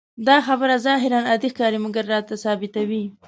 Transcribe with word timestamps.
دا 0.27 0.35
خبره 0.47 0.75
ظاهراً 0.87 1.19
عادي 1.29 1.49
ښکاري، 1.53 1.79
مګر 1.85 2.03
راته 2.13 2.35
ثابتوي. 2.43 3.03